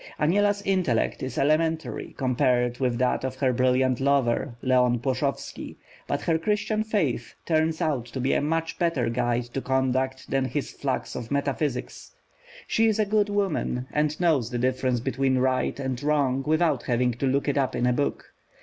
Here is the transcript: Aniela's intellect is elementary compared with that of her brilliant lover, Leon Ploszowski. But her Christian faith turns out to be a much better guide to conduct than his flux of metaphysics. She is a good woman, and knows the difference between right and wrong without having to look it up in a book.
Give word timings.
Aniela's 0.19 0.63
intellect 0.63 1.21
is 1.21 1.37
elementary 1.37 2.15
compared 2.17 2.79
with 2.79 2.97
that 2.97 3.23
of 3.23 3.35
her 3.35 3.53
brilliant 3.53 3.99
lover, 3.99 4.55
Leon 4.63 4.97
Ploszowski. 4.97 5.75
But 6.07 6.21
her 6.23 6.39
Christian 6.39 6.83
faith 6.83 7.35
turns 7.45 7.81
out 7.83 8.07
to 8.07 8.19
be 8.19 8.33
a 8.33 8.41
much 8.41 8.79
better 8.79 9.09
guide 9.11 9.43
to 9.53 9.61
conduct 9.61 10.31
than 10.31 10.45
his 10.45 10.71
flux 10.71 11.13
of 11.15 11.29
metaphysics. 11.29 12.15
She 12.65 12.87
is 12.87 12.97
a 12.97 13.05
good 13.05 13.29
woman, 13.29 13.85
and 13.93 14.19
knows 14.19 14.49
the 14.49 14.57
difference 14.57 14.99
between 15.01 15.37
right 15.37 15.79
and 15.79 16.01
wrong 16.01 16.41
without 16.47 16.81
having 16.81 17.11
to 17.13 17.27
look 17.27 17.47
it 17.47 17.55
up 17.59 17.75
in 17.75 17.85
a 17.85 17.93
book. 17.93 18.33